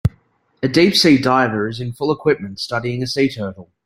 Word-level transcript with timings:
A 0.63 0.67
deepsea 0.67 1.21
diver 1.21 1.67
is 1.67 1.79
in 1.79 1.93
full 1.93 2.11
equipment 2.11 2.59
studying 2.59 3.03
a 3.03 3.05
sea 3.07 3.29
turtle. 3.29 3.69